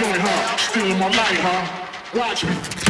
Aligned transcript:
joint, 0.00 0.16
huh? 0.16 0.56
Stealing 0.56 0.98
my 0.98 1.08
night, 1.08 1.40
huh? 1.42 2.18
Watch 2.18 2.44
me. 2.44 2.89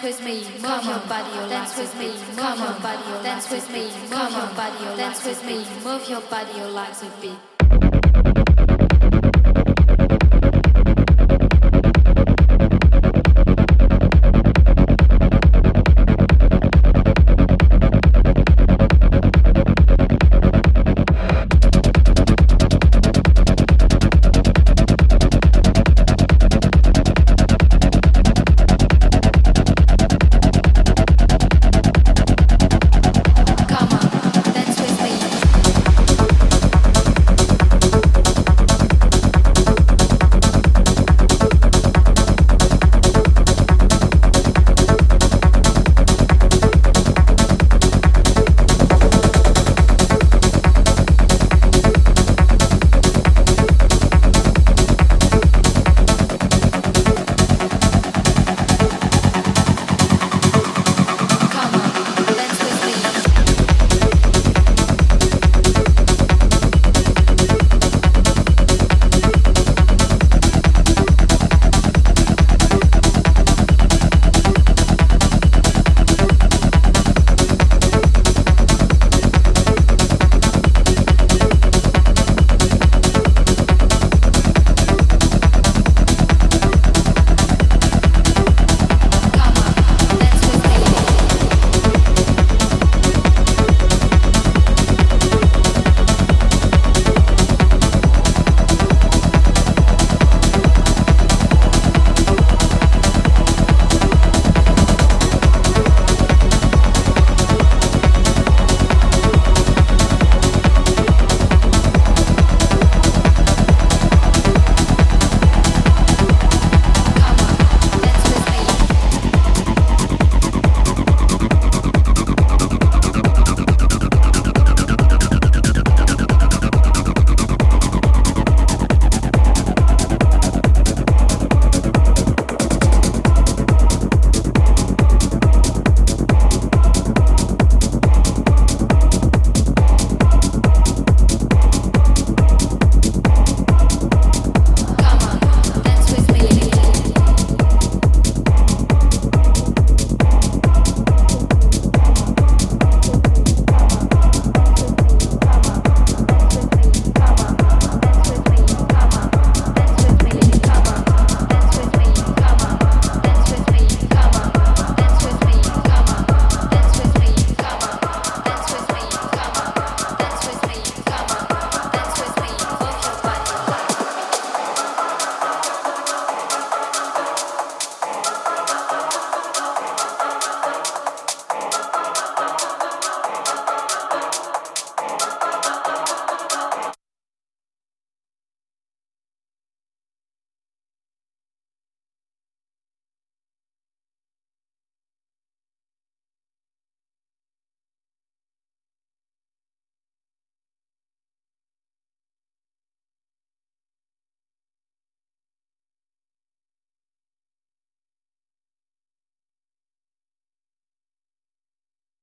dance 0.00 0.20
with 0.20 0.26
me, 0.26 0.44
move 0.62 0.84
your 0.84 0.98
body, 1.08 1.48
dance 1.48 1.76
with 1.76 1.98
me, 1.98 2.06
move 2.36 2.58
your 2.58 2.80
body, 2.80 3.22
dance 3.24 3.50
with 3.50 3.68
me, 3.72 3.82
move 4.08 4.30
your 4.30 4.46
body, 4.54 4.96
dance 4.96 5.24
with 5.24 5.44
me, 5.44 5.66
move 5.82 6.08
your 6.08 6.20
body, 6.20 6.52
oh, 6.54 6.70
like 6.70 7.02
a 7.02 7.20
beat. 7.20 7.57